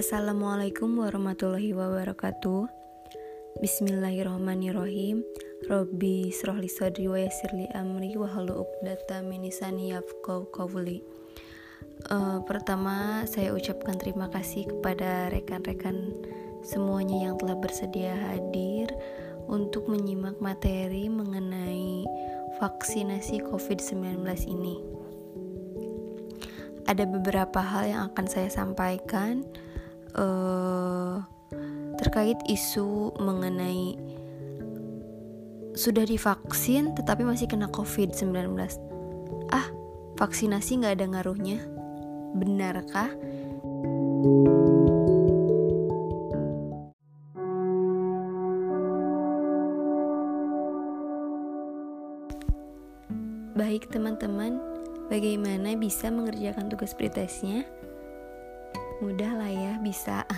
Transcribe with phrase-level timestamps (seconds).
[0.00, 2.64] Assalamualaikum warahmatullahi wabarakatuh.
[3.60, 5.20] Bismillahirrahmanirrahim.
[5.68, 11.04] Robbi srohli sadri wa yasirli amri wa halu uqdata minisani yafqaw qawli.
[12.08, 16.16] Uh, Pertama saya ucapkan terima kasih kepada rekan-rekan
[16.64, 18.88] semuanya yang telah bersedia hadir
[19.52, 22.08] untuk menyimak materi mengenai
[22.56, 24.80] vaksinasi COVID-19 ini.
[26.88, 29.44] Ada beberapa hal yang akan saya sampaikan
[30.16, 31.22] uh,
[31.98, 33.98] terkait isu mengenai
[35.76, 38.56] sudah divaksin tetapi masih kena COVID-19.
[39.54, 39.66] Ah,
[40.18, 41.58] vaksinasi nggak ada ngaruhnya?
[42.34, 43.10] Benarkah?
[53.54, 54.58] Baik teman-teman,
[55.10, 57.66] Bagaimana bisa mengerjakan tugas pretestnya?
[59.00, 60.28] Mudah lah ya, bisa.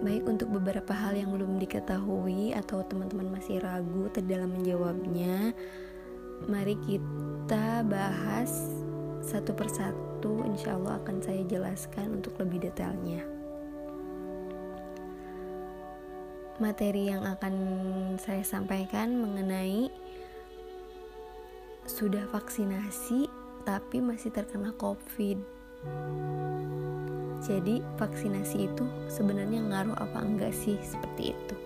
[0.00, 5.50] Baik untuk beberapa hal yang belum diketahui atau teman-teman masih ragu dalam menjawabnya,
[6.46, 8.48] mari kita bahas
[9.26, 10.46] satu persatu.
[10.46, 13.26] Insya Allah akan saya jelaskan untuk lebih detailnya.
[16.62, 17.54] Materi yang akan
[18.22, 19.90] saya sampaikan mengenai
[21.90, 23.26] sudah vaksinasi
[23.66, 25.59] tapi masih terkena COVID.
[27.40, 31.56] Jadi vaksinasi itu sebenarnya ngaruh apa enggak sih seperti itu?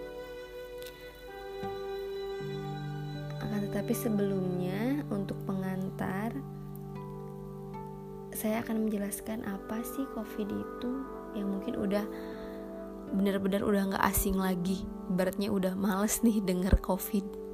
[3.42, 6.30] Akan tetapi sebelumnya untuk pengantar
[8.30, 10.90] saya akan menjelaskan apa sih COVID itu
[11.34, 12.06] yang mungkin udah
[13.14, 14.86] benar-benar udah nggak asing lagi.
[15.10, 17.44] Beratnya udah males nih denger COVID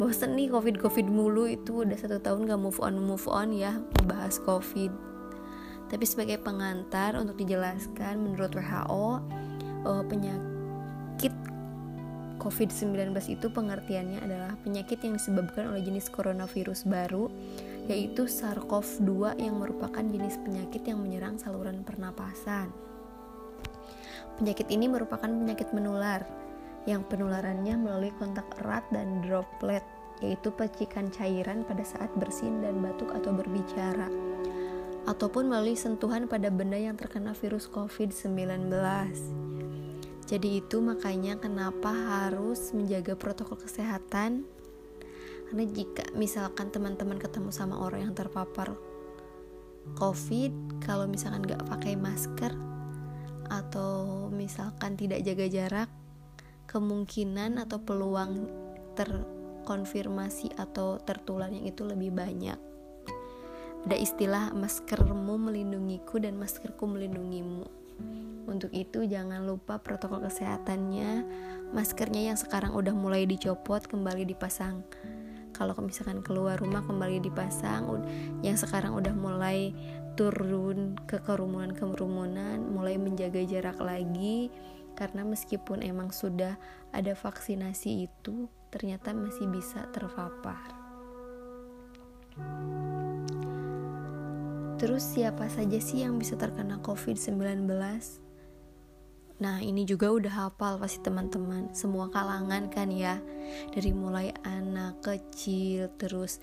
[0.00, 3.76] bosen nih covid covid mulu itu udah satu tahun gak move on move on ya
[4.00, 4.88] membahas covid
[5.90, 9.06] tapi sebagai pengantar untuk dijelaskan menurut WHO
[9.84, 11.34] uh, penyakit
[12.40, 17.28] COVID-19 itu pengertiannya adalah penyakit yang disebabkan oleh jenis coronavirus baru
[17.90, 22.70] yaitu SARS-CoV-2 yang merupakan jenis penyakit yang menyerang saluran pernapasan.
[24.38, 26.22] Penyakit ini merupakan penyakit menular
[26.88, 29.84] yang penularannya melalui kontak erat dan droplet,
[30.24, 34.08] yaitu percikan cairan pada saat bersin dan batuk atau berbicara,
[35.08, 38.68] ataupun melalui sentuhan pada benda yang terkena virus COVID-19.
[40.28, 44.46] Jadi itu makanya kenapa harus menjaga protokol kesehatan
[45.50, 48.78] karena jika misalkan teman-teman ketemu sama orang yang terpapar
[49.98, 52.54] COVID, kalau misalkan nggak pakai masker
[53.50, 55.90] atau misalkan tidak jaga jarak,
[56.70, 58.46] kemungkinan atau peluang
[58.94, 62.58] terkonfirmasi atau tertular yang itu lebih banyak.
[63.88, 67.64] Ada istilah maskermu melindungiku dan maskerku melindungimu.
[68.50, 71.24] Untuk itu jangan lupa protokol kesehatannya.
[71.70, 74.82] Maskernya yang sekarang udah mulai dicopot kembali dipasang.
[75.54, 78.04] Kalau misalkan keluar rumah kembali dipasang,
[78.40, 79.70] yang sekarang udah mulai
[80.18, 84.52] turun ke kerumunan-kerumunan, mulai menjaga jarak lagi
[84.98, 86.60] karena meskipun emang sudah
[86.92, 90.76] ada vaksinasi itu ternyata masih bisa terpapar.
[94.80, 97.68] Terus siapa saja sih yang bisa terkena COVID-19?
[99.44, 101.68] Nah, ini juga udah hafal pasti teman-teman.
[101.76, 103.20] Semua kalangan kan ya.
[103.76, 106.40] Dari mulai anak kecil, terus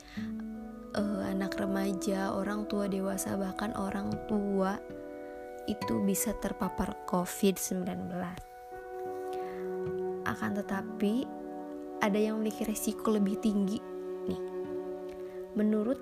[0.93, 4.77] uh, anak remaja, orang tua dewasa, bahkan orang tua
[5.65, 7.89] itu bisa terpapar COVID-19.
[10.29, 11.25] Akan tetapi,
[12.05, 13.81] ada yang memiliki resiko lebih tinggi
[14.29, 14.41] nih.
[15.57, 15.97] Menurut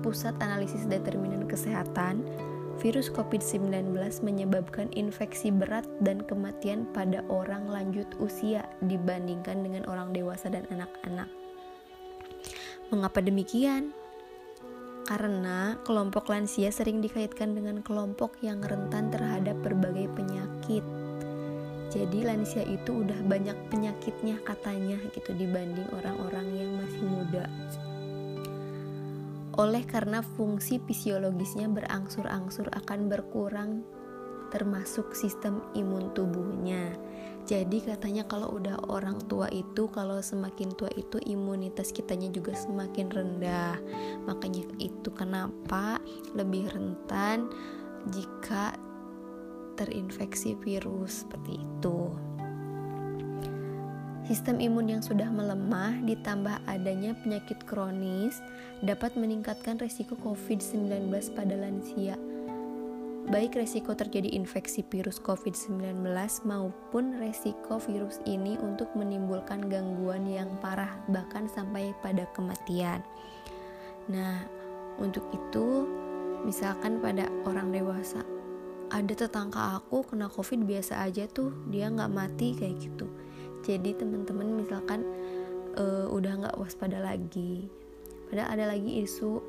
[0.00, 2.22] Pusat Analisis Determinan Kesehatan,
[2.78, 10.46] virus COVID-19 menyebabkan infeksi berat dan kematian pada orang lanjut usia dibandingkan dengan orang dewasa
[10.48, 11.26] dan anak-anak.
[12.88, 13.92] Mengapa demikian?
[15.08, 20.84] karena kelompok lansia sering dikaitkan dengan kelompok yang rentan terhadap berbagai penyakit.
[21.88, 27.48] Jadi lansia itu udah banyak penyakitnya katanya gitu dibanding orang-orang yang masih muda.
[29.58, 33.82] Oleh karena fungsi fisiologisnya berangsur-angsur akan berkurang
[34.54, 36.94] termasuk sistem imun tubuhnya.
[37.48, 43.08] Jadi katanya kalau udah orang tua itu kalau semakin tua itu imunitas kitanya juga semakin
[43.08, 43.76] rendah.
[44.28, 45.98] Makanya itu kenapa
[46.36, 47.48] lebih rentan
[48.12, 48.76] jika
[49.80, 52.27] terinfeksi virus seperti itu.
[54.28, 58.44] Sistem imun yang sudah melemah ditambah adanya penyakit kronis
[58.84, 62.20] dapat meningkatkan resiko COVID-19 pada lansia
[63.28, 66.00] baik resiko terjadi infeksi virus COVID-19
[66.48, 73.04] maupun resiko virus ini untuk menimbulkan gangguan yang parah bahkan sampai pada kematian.
[74.08, 74.48] Nah,
[74.96, 75.84] untuk itu
[76.48, 78.24] misalkan pada orang dewasa
[78.88, 83.04] ada tetangga aku kena covid biasa aja tuh dia nggak mati kayak gitu
[83.64, 85.06] jadi teman-teman misalkan
[85.78, 87.66] uh, udah nggak waspada lagi.
[88.28, 89.40] Padahal ada lagi isu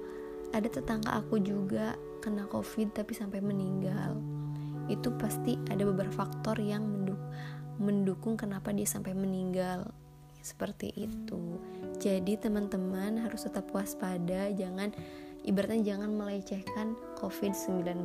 [0.55, 4.17] ada tetangga aku juga kena covid tapi sampai meninggal.
[4.89, 7.21] Itu pasti ada beberapa faktor yang menduk
[7.79, 9.87] mendukung kenapa dia sampai meninggal.
[10.39, 11.59] Seperti itu.
[11.99, 14.95] Jadi teman-teman harus tetap waspada jangan
[15.47, 18.03] ibaratnya jangan melecehkan covid-19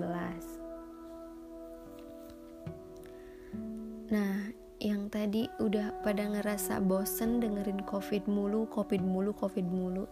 [4.13, 10.05] nah yang tadi udah pada ngerasa bosen dengerin covid mulu covid mulu covid mulu.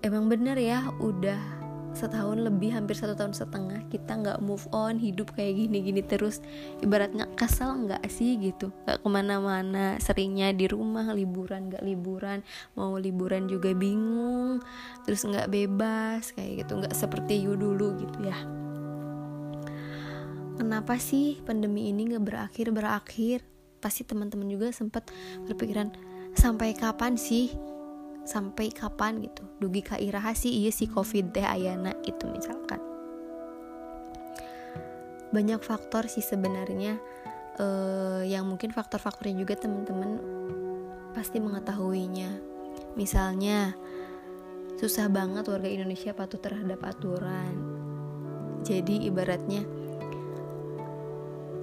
[0.00, 1.60] Emang bener ya udah
[1.90, 6.38] setahun lebih hampir satu tahun setengah kita nggak move on hidup kayak gini-gini terus.
[6.80, 8.70] Ibaratnya kesel nggak sih gitu?
[8.86, 12.46] Nggak ke mana-mana seringnya di rumah liburan nggak liburan
[12.78, 14.62] mau liburan juga bingung
[15.04, 16.78] terus nggak bebas kayak gitu.
[16.78, 18.59] Nggak seperti you dulu gitu ya
[20.60, 23.40] kenapa sih pandemi ini gak berakhir berakhir?
[23.80, 25.08] Pasti teman-teman juga sempat
[25.48, 25.88] berpikiran
[26.36, 27.48] sampai kapan sih?
[28.28, 29.24] Sampai kapan?
[29.24, 29.40] gitu.
[29.56, 32.76] Dugi kairaha sih iya si covid teh ayana itu misalkan.
[35.32, 37.00] Banyak faktor sih sebenarnya
[37.56, 40.20] uh, yang mungkin faktor-faktornya juga teman-teman
[41.16, 42.36] pasti mengetahuinya.
[43.00, 43.72] Misalnya
[44.76, 47.56] susah banget warga Indonesia patuh terhadap aturan.
[48.60, 49.79] Jadi ibaratnya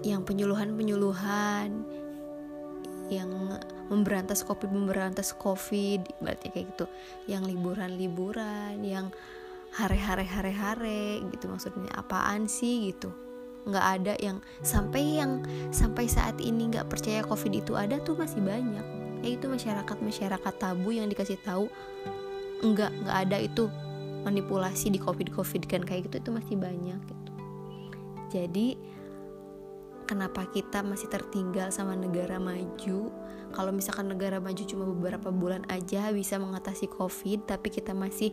[0.06, 1.70] yang penyuluhan-penyuluhan
[3.08, 3.32] yang
[3.88, 6.86] memberantas covid memberantas covid berarti kayak gitu.
[7.26, 9.10] Yang liburan-liburan yang
[9.76, 11.92] hare-hare hare-hare gitu maksudnya.
[11.96, 13.12] Apaan sih gitu.
[13.68, 18.44] Nggak ada yang sampai yang sampai saat ini nggak percaya covid itu ada tuh masih
[18.44, 18.86] banyak.
[19.24, 21.72] Ya itu masyarakat masyarakat tabu yang dikasih tahu
[22.64, 23.70] nggak nggak ada itu
[24.26, 27.32] manipulasi di covid covid kan kayak gitu itu masih banyak gitu.
[28.28, 28.97] Jadi
[30.08, 33.12] kenapa kita masih tertinggal sama negara maju?
[33.52, 38.32] Kalau misalkan negara maju cuma beberapa bulan aja bisa mengatasi covid tapi kita masih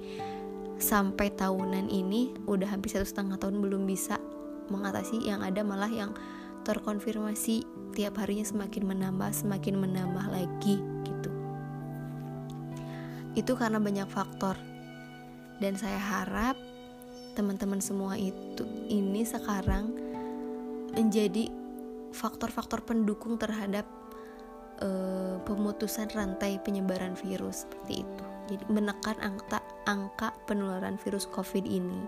[0.79, 4.23] sampai tahunan ini udah hampir satu setengah tahun belum bisa
[4.71, 5.26] mengatasi.
[5.26, 6.15] Yang ada malah yang
[6.65, 11.31] terkonfirmasi tiap harinya semakin menambah semakin menambah lagi gitu.
[13.35, 14.55] Itu karena banyak faktor.
[15.59, 16.59] Dan saya harap
[17.38, 19.91] teman-teman semua itu ini sekarang
[20.94, 21.50] menjadi
[22.14, 23.84] faktor-faktor pendukung terhadap
[24.78, 28.25] uh, pemutusan rantai penyebaran virus seperti itu.
[28.55, 32.06] Jadi menekan angka angka penularan virus COVID ini.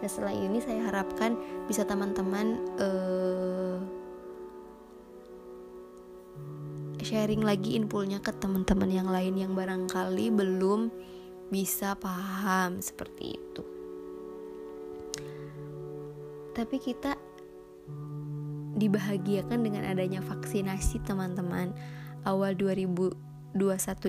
[0.00, 1.34] Nah setelah ini saya harapkan
[1.66, 3.76] bisa teman-teman uh,
[7.02, 10.88] sharing lagi infonya ke teman-teman yang lain yang barangkali belum
[11.52, 13.62] bisa paham seperti itu.
[16.52, 17.16] Tapi kita
[18.82, 21.70] dibahagiakan dengan adanya vaksinasi teman-teman.
[22.26, 23.14] Awal 2021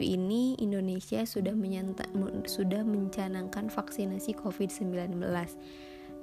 [0.02, 2.10] ini Indonesia sudah menyanta,
[2.50, 5.14] sudah mencanangkan vaksinasi COVID-19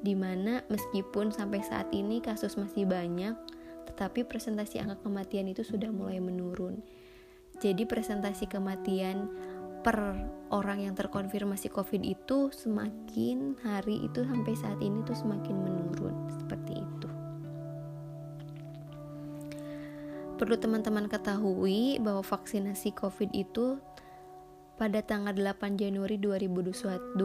[0.01, 3.37] di mana meskipun sampai saat ini kasus masih banyak
[3.85, 6.81] tetapi presentasi angka kematian itu sudah mulai menurun.
[7.61, 9.29] Jadi presentasi kematian
[9.85, 9.97] per
[10.49, 16.20] orang yang terkonfirmasi COVID itu semakin hari itu sampai saat ini tuh semakin menurun
[20.41, 23.77] Perlu teman-teman ketahui bahwa vaksinasi COVID itu
[24.81, 27.21] pada tanggal 8 Januari 2021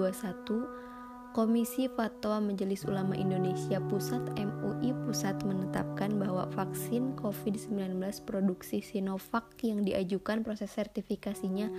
[1.32, 9.88] Komisi Fatwa Majelis Ulama Indonesia Pusat MUI Pusat menetapkan bahwa vaksin COVID-19 produksi Sinovac yang
[9.88, 11.72] diajukan proses sertifikasinya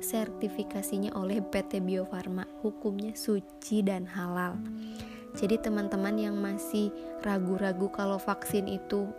[0.00, 4.56] sertifikasinya oleh PT Bio Farma hukumnya suci dan halal.
[5.36, 6.88] Jadi teman-teman yang masih
[7.20, 9.12] ragu-ragu kalau vaksin itu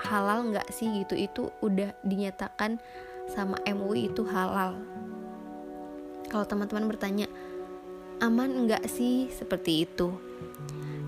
[0.00, 1.14] halal nggak sih gitu?
[1.16, 2.80] Itu udah dinyatakan
[3.30, 4.80] sama MUI itu halal.
[6.30, 7.26] Kalau teman-teman bertanya
[8.22, 9.28] aman nggak sih?
[9.30, 10.16] Seperti itu.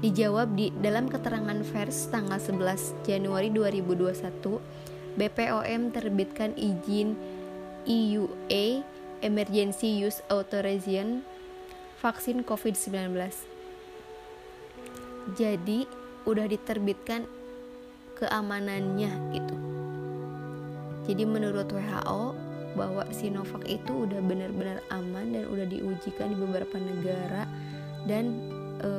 [0.02, 4.58] Dijawab di dalam keterangan vers tanggal 11 Januari 2021
[5.14, 7.14] BPOM terbitkan izin
[7.87, 8.82] EUA
[9.22, 11.22] Emergency Use Authorization
[12.02, 13.14] vaksin COVID-19
[15.38, 15.87] jadi
[16.26, 17.26] udah diterbitkan
[18.23, 19.57] keamanannya gitu.
[21.11, 22.23] Jadi menurut WHO
[22.79, 27.45] bahwa Sinovac itu udah benar-benar aman dan udah diujikan di beberapa negara
[28.07, 28.38] dan
[28.81, 28.91] e,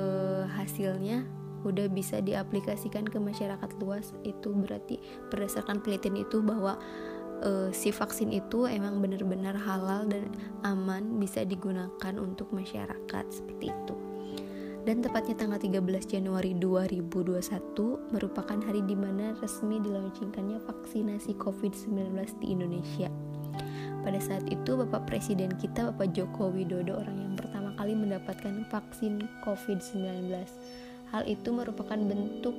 [0.46, 1.25] hasilnya
[1.63, 5.00] udah bisa diaplikasikan ke masyarakat luas itu berarti
[5.32, 6.75] berdasarkan penelitian itu bahwa
[7.44, 10.27] uh, si vaksin itu emang benar-benar halal dan
[10.68, 13.96] aman bisa digunakan untuk masyarakat seperti itu
[14.84, 22.12] dan tepatnya tanggal 13 Januari 2021 merupakan hari di mana resmi dilaunchingkannya vaksinasi COVID-19
[22.44, 23.08] di Indonesia.
[24.04, 29.24] Pada saat itu Bapak Presiden kita Bapak Joko Widodo orang yang pertama kali mendapatkan vaksin
[29.48, 30.28] COVID-19.
[31.16, 32.56] Hal itu merupakan bentuk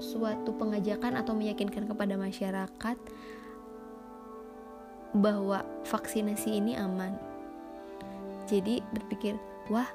[0.00, 2.96] suatu pengajakan atau meyakinkan kepada masyarakat
[5.12, 7.12] bahwa vaksinasi ini aman.
[8.48, 9.36] Jadi berpikir,
[9.68, 9.86] wah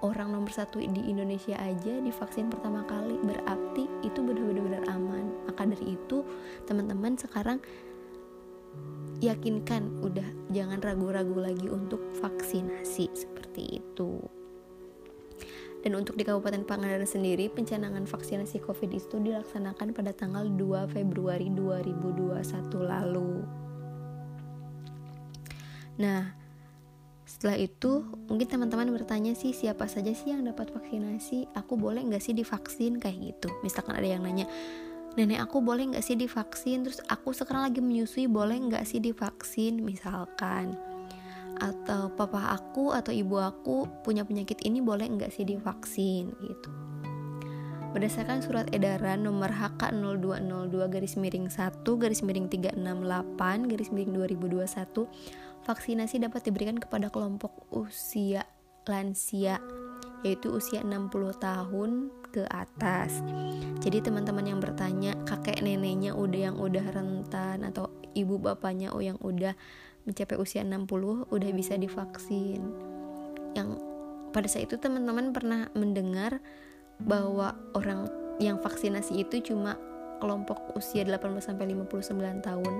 [0.00, 5.96] orang nomor satu di Indonesia aja divaksin pertama kali berarti itu benar-benar aman maka dari
[5.96, 6.24] itu
[6.64, 7.58] teman-teman sekarang
[9.20, 14.24] yakinkan udah jangan ragu-ragu lagi untuk vaksinasi seperti itu
[15.80, 21.48] dan untuk di Kabupaten Pangandaran sendiri, pencanangan vaksinasi COVID itu dilaksanakan pada tanggal 2 Februari
[21.48, 22.36] 2021
[22.84, 23.40] lalu.
[26.00, 26.39] Nah,
[27.40, 31.48] setelah itu, mungkin teman-teman bertanya sih siapa saja sih yang dapat vaksinasi?
[31.56, 33.48] Aku boleh nggak sih divaksin kayak gitu?
[33.64, 34.44] Misalkan ada yang nanya,
[35.16, 36.84] nenek aku boleh nggak sih divaksin?
[36.84, 39.80] Terus aku sekarang lagi menyusui, boleh nggak sih divaksin?
[39.80, 40.76] Misalkan,
[41.64, 46.70] atau papa aku atau ibu aku punya penyakit ini boleh nggak sih divaksin gitu.
[47.96, 55.08] Berdasarkan surat edaran nomor HK 0202 garis miring 1 garis miring 368 garis miring 2021
[55.64, 58.44] vaksinasi dapat diberikan kepada kelompok usia
[58.88, 59.60] lansia
[60.20, 61.08] yaitu usia 60
[61.40, 63.24] tahun ke atas.
[63.80, 69.16] Jadi teman-teman yang bertanya kakek neneknya udah yang udah rentan atau ibu bapaknya oh yang
[69.24, 69.56] udah
[70.04, 72.60] mencapai usia 60 udah bisa divaksin.
[73.56, 73.80] Yang
[74.30, 76.38] pada saat itu teman-teman pernah mendengar
[77.00, 78.06] bahwa orang
[78.38, 79.80] yang vaksinasi itu cuma
[80.20, 82.74] kelompok usia 18 sampai 59 tahun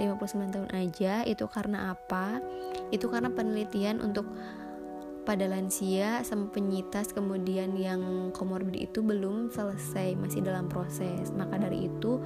[0.00, 2.42] 59 tahun aja itu karena apa?
[2.90, 4.26] Itu karena penelitian untuk
[5.24, 11.88] pada lansia sama penyintas kemudian yang komorbid itu belum selesai masih dalam proses maka dari
[11.88, 12.20] itu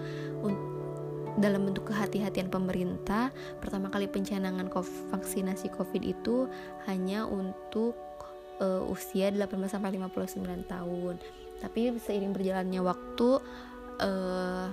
[1.39, 3.31] dalam bentuk kehati-hatian pemerintah
[3.63, 4.67] pertama kali pencanangan
[5.15, 6.51] vaksinasi covid itu
[6.91, 7.95] hanya untuk
[8.59, 11.15] uh, usia 18 sampai 59 tahun
[11.63, 13.29] tapi seiring berjalannya waktu
[14.03, 14.69] uh,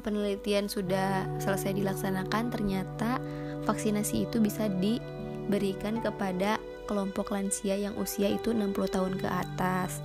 [0.00, 3.20] penelitian sudah selesai dilaksanakan, ternyata
[3.68, 6.56] vaksinasi itu bisa diberikan kepada
[6.88, 10.02] kelompok lansia yang usia itu 60 tahun ke atas.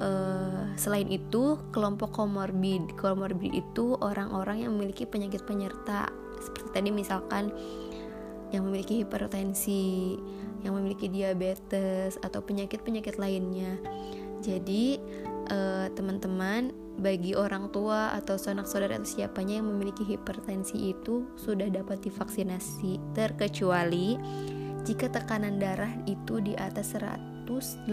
[0.00, 6.08] Uh, selain itu, kelompok komorbid, komorbid itu orang-orang yang memiliki penyakit penyerta
[6.40, 7.52] seperti tadi misalkan
[8.48, 10.16] yang memiliki hipertensi,
[10.64, 13.76] yang memiliki diabetes atau penyakit-penyakit lainnya.
[14.40, 14.96] Jadi,
[15.52, 21.72] uh, teman-teman bagi orang tua atau sanak saudara atau siapanya yang memiliki hipertensi itu sudah
[21.72, 24.20] dapat divaksinasi terkecuali
[24.84, 27.88] jika tekanan darah itu di atas 180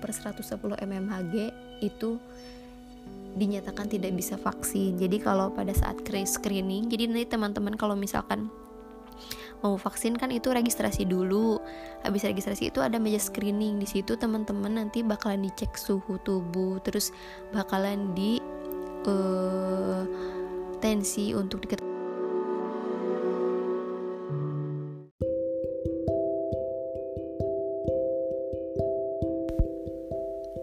[0.00, 0.40] per 110
[0.84, 1.34] mmHg
[1.84, 2.20] itu
[3.36, 4.96] dinyatakan tidak bisa vaksin.
[4.96, 8.48] Jadi kalau pada saat screening, jadi nanti teman-teman kalau misalkan
[9.66, 11.58] mau vaksin kan itu registrasi dulu.
[12.06, 13.82] Habis registrasi itu ada meja screening.
[13.82, 17.10] Di situ teman-teman nanti bakalan dicek suhu tubuh terus
[17.50, 18.38] bakalan di
[19.10, 20.06] uh,
[20.78, 21.82] tensi untuk diketahui.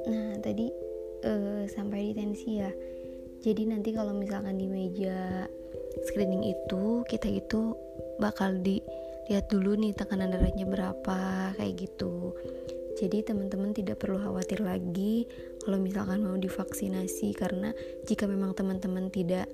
[0.07, 0.72] Nah, tadi
[1.27, 2.72] uh, sampai di tensi ya.
[3.43, 5.43] Jadi nanti kalau misalkan di meja
[6.07, 7.73] screening itu kita itu
[8.24, 12.32] bakal dilihat dulu nih tekanan darahnya berapa kayak gitu.
[12.96, 15.27] Jadi teman-teman tidak perlu khawatir lagi
[15.65, 17.75] kalau misalkan mau divaksinasi karena
[18.08, 19.50] jika memang teman-teman tidak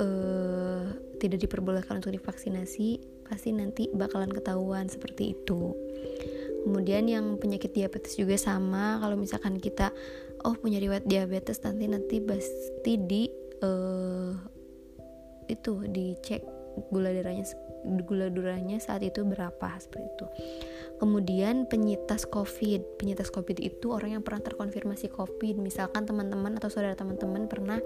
[0.00, 0.86] uh,
[1.20, 5.74] tidak diperbolehkan untuk divaksinasi pasti nanti bakalan ketahuan seperti itu.
[6.64, 9.92] Kemudian yang penyakit diabetes juga sama kalau misalkan kita
[10.48, 13.28] oh punya riwayat diabetes nanti nanti pasti di
[13.60, 14.32] uh,
[15.50, 16.53] itu dicek
[16.90, 17.44] gula darahnya
[18.04, 20.26] gula darahnya saat itu berapa seperti itu.
[20.98, 26.96] Kemudian penyintas COVID, penyintas COVID itu orang yang pernah terkonfirmasi COVID, misalkan teman-teman atau saudara
[26.96, 27.78] teman-teman pernah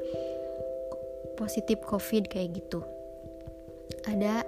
[1.35, 2.85] positif COVID kayak gitu.
[4.07, 4.45] Ada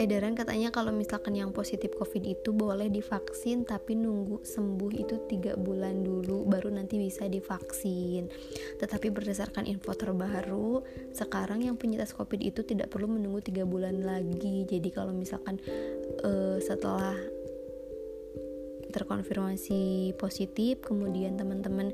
[0.00, 5.56] edaran katanya kalau misalkan yang positif covid itu boleh divaksin tapi nunggu sembuh itu tiga
[5.58, 8.32] bulan dulu baru nanti bisa divaksin.
[8.80, 10.80] Tetapi berdasarkan info terbaru
[11.12, 14.64] sekarang yang penyintas covid itu tidak perlu menunggu tiga bulan lagi.
[14.64, 15.60] Jadi kalau misalkan
[16.24, 17.16] uh, setelah
[18.92, 21.88] terkonfirmasi positif kemudian teman-teman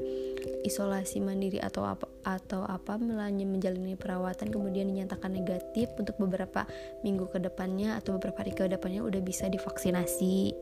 [0.69, 6.69] isolasi mandiri atau apa atau apa menjalani perawatan kemudian dinyatakan negatif untuk beberapa
[7.01, 10.53] minggu ke depannya atau beberapa hari ke depannya udah bisa divaksinasi.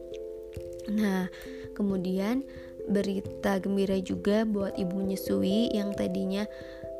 [0.94, 1.26] Nah
[1.74, 2.46] kemudian
[2.86, 6.46] berita gembira juga buat ibu menyusui yang tadinya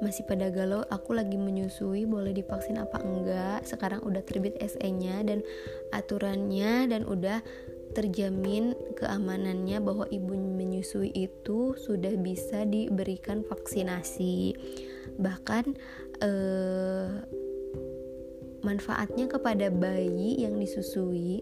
[0.03, 3.65] masih pada galau aku lagi menyusui boleh divaksin apa enggak?
[3.65, 5.41] Sekarang udah terbit SE-nya dan
[5.95, 7.41] aturannya dan udah
[7.97, 10.37] terjamin keamanannya bahwa ibu
[10.77, 14.53] menyusui itu sudah bisa diberikan vaksinasi
[15.17, 15.73] bahkan
[16.21, 17.25] eh,
[18.61, 21.41] manfaatnya kepada bayi yang disusui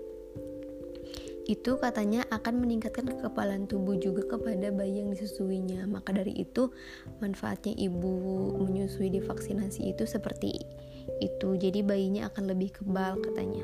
[1.50, 5.84] itu katanya akan meningkatkan kekebalan tubuh juga kepada bayi yang disusuinya.
[5.84, 6.72] Maka dari itu,
[7.20, 8.16] manfaatnya ibu
[8.64, 10.56] menyusui di vaksinasi itu seperti
[11.20, 11.48] itu.
[11.60, 13.60] Jadi bayinya akan lebih kebal katanya.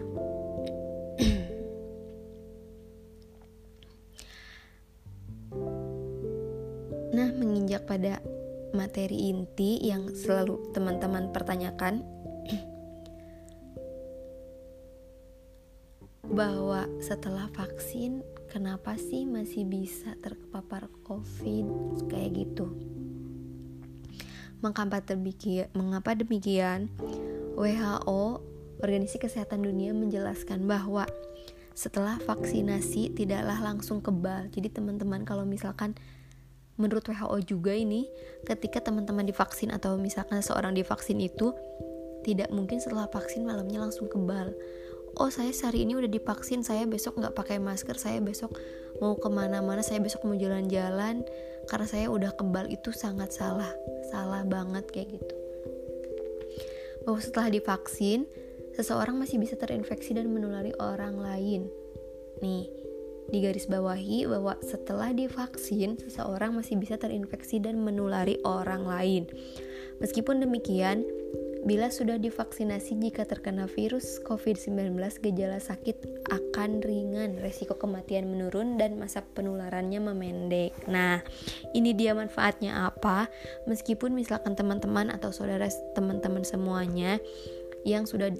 [7.90, 8.22] Pada
[8.70, 12.06] materi inti yang selalu teman-teman pertanyakan.
[16.30, 21.66] Bahwa setelah vaksin kenapa sih masih bisa terpapar covid?
[22.06, 22.70] Kayak gitu.
[24.62, 26.94] Mengapa demikian, mengapa demikian?
[27.58, 28.46] WHO
[28.80, 31.04] Organisasi Kesehatan Dunia menjelaskan bahwa
[31.74, 34.48] setelah vaksinasi tidaklah langsung kebal.
[34.54, 35.98] Jadi teman-teman kalau misalkan
[36.80, 38.08] menurut WHO juga ini
[38.48, 41.52] ketika teman-teman divaksin atau misalkan seorang divaksin itu
[42.24, 44.56] tidak mungkin setelah vaksin malamnya langsung kebal.
[45.18, 48.54] Oh saya hari ini udah divaksin saya besok nggak pakai masker saya besok
[49.02, 51.26] mau ke mana-mana saya besok mau jalan-jalan
[51.66, 53.68] karena saya udah kebal itu sangat salah
[54.08, 55.34] salah banget kayak gitu.
[57.04, 58.24] Bahwa setelah divaksin
[58.78, 61.66] seseorang masih bisa terinfeksi dan menulari orang lain.
[62.40, 62.89] Nih
[63.30, 69.24] di garis bawahi bahwa setelah divaksin seseorang masih bisa terinfeksi dan menulari orang lain
[70.02, 71.06] meskipun demikian
[71.60, 78.96] Bila sudah divaksinasi jika terkena virus COVID-19, gejala sakit akan ringan, resiko kematian menurun dan
[78.96, 80.72] masa penularannya memendek.
[80.88, 81.20] Nah,
[81.76, 83.28] ini dia manfaatnya apa?
[83.68, 87.20] Meskipun misalkan teman-teman atau saudara teman-teman semuanya
[87.84, 88.32] yang sudah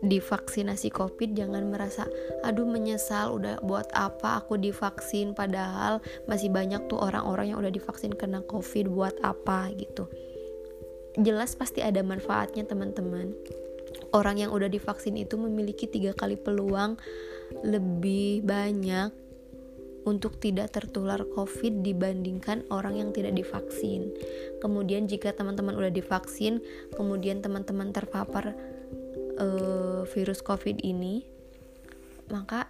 [0.00, 2.08] divaksinasi covid jangan merasa
[2.40, 5.36] aduh menyesal udah buat apa aku divaksin?
[5.36, 10.08] Padahal masih banyak tuh orang-orang yang udah divaksin kena covid buat apa gitu.
[11.20, 13.34] Jelas pasti ada manfaatnya teman-teman.
[14.14, 16.98] Orang yang udah divaksin itu memiliki tiga kali peluang
[17.66, 19.10] lebih banyak
[20.08, 24.12] untuk tidak tertular COVID dibandingkan orang yang tidak divaksin.
[24.62, 26.64] Kemudian jika teman-teman udah divaksin,
[26.96, 28.56] kemudian teman-teman terpapar
[29.40, 31.24] uh, virus COVID ini,
[32.30, 32.68] maka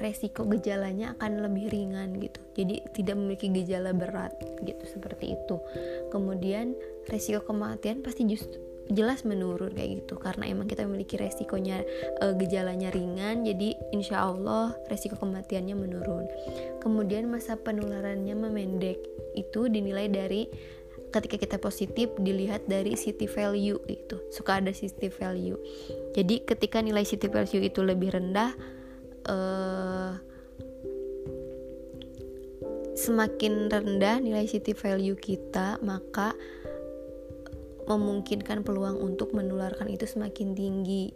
[0.00, 2.40] resiko gejalanya akan lebih ringan gitu.
[2.56, 4.32] Jadi tidak memiliki gejala berat
[4.64, 5.60] gitu seperti itu.
[6.08, 6.72] Kemudian
[7.12, 8.56] resiko kematian pasti justru
[8.92, 11.84] jelas menurun kayak gitu karena emang kita memiliki resikonya
[12.20, 13.44] e, gejalanya ringan.
[13.44, 16.24] Jadi insya Allah resiko kematiannya menurun.
[16.80, 19.00] Kemudian masa penularannya memendek
[19.36, 20.48] itu dinilai dari
[21.14, 24.18] ketika kita positif dilihat dari city value itu.
[24.34, 25.58] Suka ada city value.
[26.18, 28.50] Jadi ketika nilai city value itu lebih rendah
[29.30, 30.18] uh,
[32.98, 36.34] semakin rendah nilai city value kita maka
[37.84, 41.12] memungkinkan peluang untuk menularkan itu semakin tinggi.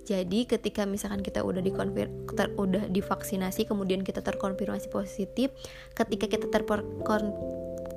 [0.00, 5.54] Jadi ketika misalkan kita udah dikonfir ter, udah divaksinasi kemudian kita terkonfirmasi positif
[5.94, 6.82] ketika kita terper,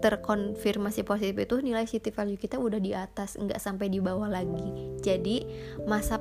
[0.03, 4.99] terkonfirmasi positif itu nilai city value kita udah di atas nggak sampai di bawah lagi
[4.99, 5.47] jadi
[5.87, 6.19] masa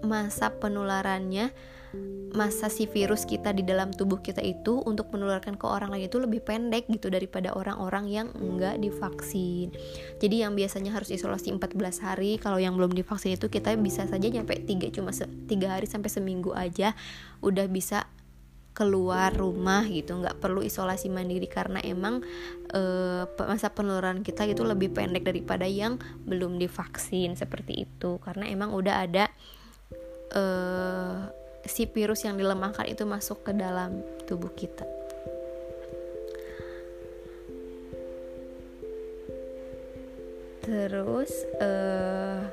[0.00, 1.52] masa penularannya
[2.36, 6.20] masa si virus kita di dalam tubuh kita itu untuk menularkan ke orang lain itu
[6.20, 9.72] lebih pendek gitu daripada orang-orang yang enggak divaksin.
[10.20, 14.28] Jadi yang biasanya harus isolasi 14 hari, kalau yang belum divaksin itu kita bisa saja
[14.28, 16.92] nyampe 3 cuma 3 hari sampai seminggu aja
[17.40, 18.04] udah bisa
[18.78, 22.22] keluar rumah gitu nggak perlu isolasi mandiri karena emang
[22.70, 22.80] e,
[23.42, 29.02] masa penularan kita itu lebih pendek daripada yang belum divaksin seperti itu karena emang udah
[29.02, 29.26] ada
[30.34, 31.28] uh,
[31.64, 34.84] si virus yang dilemahkan itu masuk ke dalam tubuh kita.
[40.68, 41.32] Terus
[41.64, 42.44] uh,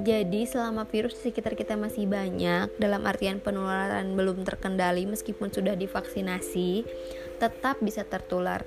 [0.00, 5.76] jadi selama virus di sekitar kita masih banyak dalam artian penularan belum terkendali meskipun sudah
[5.76, 6.88] divaksinasi
[7.40, 8.64] tetap bisa tertular.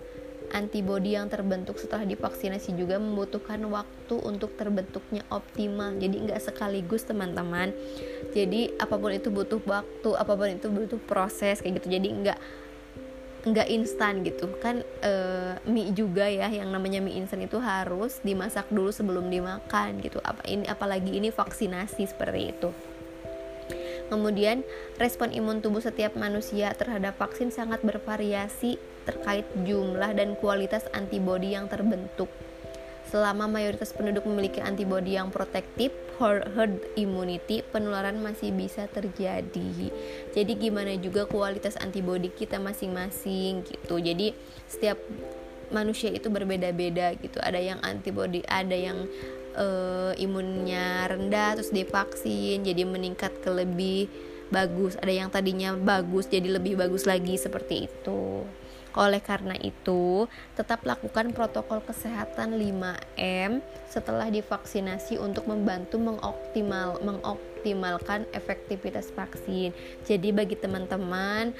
[0.53, 5.97] Antibodi yang terbentuk setelah divaksinasi juga membutuhkan waktu untuk terbentuknya optimal.
[5.97, 7.73] Jadi nggak sekaligus teman-teman.
[8.37, 11.97] Jadi apa pun itu butuh waktu apa pun itu butuh proses kayak gitu.
[11.97, 12.39] Jadi nggak
[13.43, 14.47] nggak instan gitu.
[14.63, 15.13] Kan e,
[15.67, 20.23] mie juga ya yang namanya mie instan itu harus dimasak dulu sebelum dimakan gitu.
[20.23, 22.71] Apa ini apalagi ini vaksinasi seperti itu.
[24.11, 24.61] Kemudian,
[24.99, 28.77] respon imun tubuh setiap manusia terhadap vaksin sangat bervariasi
[29.07, 32.29] terkait jumlah dan kualitas antibodi yang terbentuk.
[33.13, 39.93] Selama mayoritas penduduk memiliki antibodi yang protektif, herd immunity, penularan masih bisa terjadi.
[40.33, 44.01] Jadi gimana juga kualitas antibodi kita masing-masing gitu.
[44.01, 44.33] Jadi
[44.65, 44.97] setiap
[45.69, 47.37] manusia itu berbeda-beda gitu.
[47.37, 49.05] Ada yang antibodi, ada yang
[49.57, 54.09] uh, imunnya rendah terus divaksin jadi meningkat ke lebih
[54.53, 58.45] bagus ada yang tadinya bagus jadi lebih bagus lagi seperti itu
[58.93, 69.09] oleh karena itu, tetap lakukan protokol kesehatan 5M setelah divaksinasi untuk membantu mengoptimal mengoptimalkan efektivitas
[69.13, 69.73] vaksin.
[70.05, 71.53] Jadi bagi teman-teman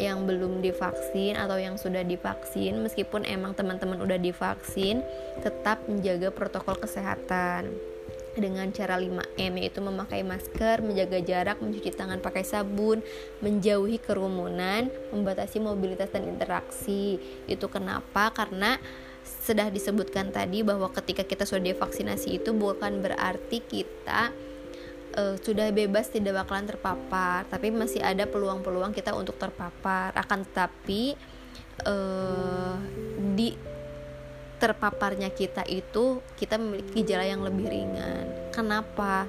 [0.00, 5.04] yang belum divaksin atau yang sudah divaksin meskipun emang teman-teman udah divaksin
[5.44, 7.68] tetap menjaga protokol kesehatan
[8.38, 13.02] dengan cara 5M yaitu memakai masker, menjaga jarak, mencuci tangan pakai sabun,
[13.42, 17.18] menjauhi kerumunan, membatasi mobilitas dan interaksi.
[17.50, 18.30] Itu kenapa?
[18.30, 18.78] Karena
[19.24, 24.32] sudah disebutkan tadi bahwa ketika kita sudah divaksinasi itu bukan berarti kita
[25.16, 31.14] uh, sudah bebas tidak bakalan terpapar tapi masih ada peluang-peluang kita untuk terpapar akan tetapi
[31.84, 32.76] uh,
[33.36, 33.54] di
[34.60, 38.52] terpaparnya kita itu kita memiliki gejala yang lebih ringan.
[38.52, 39.24] Kenapa?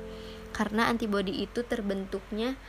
[0.52, 2.60] Karena antibodi itu terbentuknya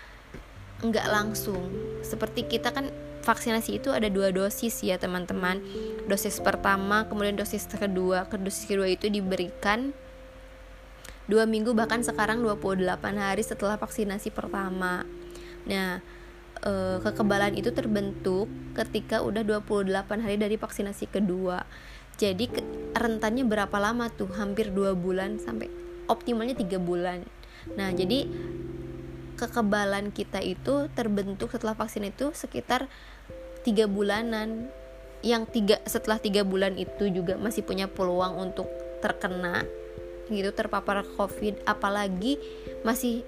[0.80, 1.66] nggak langsung.
[2.06, 2.88] Seperti kita kan
[3.26, 5.58] vaksinasi itu ada dua dosis ya teman-teman.
[6.06, 8.30] Dosis pertama kemudian dosis kedua.
[8.30, 9.90] Ke dosis kedua itu diberikan
[11.26, 12.82] dua minggu bahkan sekarang 28
[13.18, 15.06] hari setelah vaksinasi pertama.
[15.66, 16.02] Nah
[16.62, 16.72] e,
[17.02, 19.90] kekebalan itu terbentuk ketika udah 28
[20.22, 21.62] hari dari vaksinasi kedua
[22.16, 22.48] jadi
[22.92, 24.30] rentannya berapa lama tuh?
[24.36, 25.68] Hampir dua bulan sampai
[26.06, 27.24] optimalnya tiga bulan.
[27.78, 28.28] Nah jadi
[29.38, 32.86] kekebalan kita itu terbentuk setelah vaksin itu sekitar
[33.66, 34.68] tiga bulanan.
[35.22, 38.66] Yang tiga setelah tiga bulan itu juga masih punya peluang untuk
[38.98, 39.62] terkena
[40.30, 41.62] gitu terpapar covid.
[41.66, 42.38] Apalagi
[42.82, 43.22] masih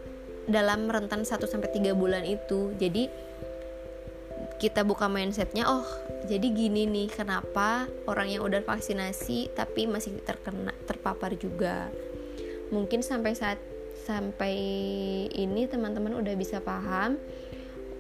[0.45, 2.77] dalam rentan 1 sampai 3 bulan itu.
[2.77, 3.09] Jadi
[4.59, 5.87] kita buka mindsetnya oh
[6.25, 11.93] jadi gini nih kenapa orang yang udah vaksinasi tapi masih terkena terpapar juga?
[12.73, 13.61] Mungkin sampai saat
[14.05, 14.57] sampai
[15.33, 17.21] ini teman-teman udah bisa paham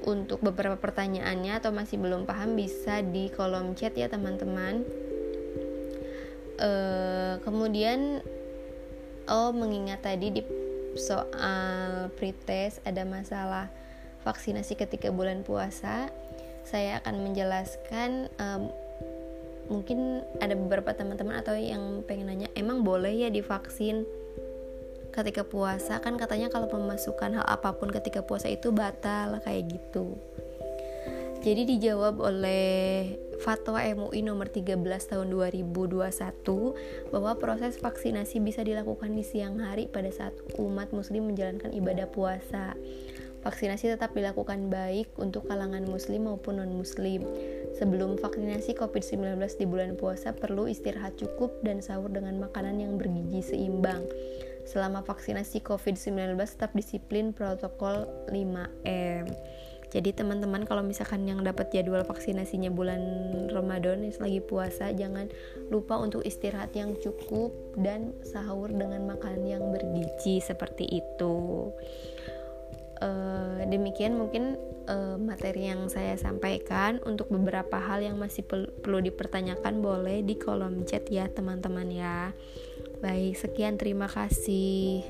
[0.05, 4.85] untuk beberapa pertanyaannya atau masih belum paham bisa di kolom chat ya teman-teman.
[6.55, 8.25] Uh, kemudian
[9.29, 10.43] oh mengingat tadi di
[10.95, 13.67] soal pretest ada masalah
[14.23, 16.09] vaksinasi ketika bulan puasa
[16.65, 18.73] saya akan menjelaskan um,
[19.69, 24.05] mungkin ada beberapa teman-teman atau yang pengen nanya emang boleh ya divaksin
[25.15, 30.19] ketika puasa kan katanya kalau memasukkan hal apa pun ketika puasa itu batal kayak gitu
[31.45, 36.01] jadi dijawab oleh Fatwa MUI nomor 13 tahun 2021
[37.13, 42.73] bahwa proses vaksinasi bisa dilakukan di siang hari pada saat umat muslim menjalankan ibadah puasa.
[43.45, 47.29] Vaksinasi tetap dilakukan baik untuk kalangan muslim maupun non-muslim.
[47.77, 53.53] Sebelum vaksinasi COVID-19 di bulan puasa perlu istirahat cukup dan sahur dengan makanan yang bergizi
[53.53, 54.01] seimbang.
[54.65, 59.29] Selama vaksinasi COVID-19 tetap disiplin protokol 5M.
[59.95, 62.99] Jadi teman-teman kalau misalkan yang dapat jadwal vaksinasinya bulan
[63.55, 65.31] Ramadan lagi puasa jangan
[65.71, 71.71] lupa untuk istirahat yang cukup dan sahur dengan makanan yang bergizi seperti itu.
[73.05, 74.57] Uh, demikian mungkin
[74.89, 80.89] uh, materi yang saya sampaikan untuk beberapa hal yang masih perlu dipertanyakan boleh di kolom
[80.89, 82.33] chat ya teman-teman ya.
[83.05, 85.05] Baik, sekian terima kasih.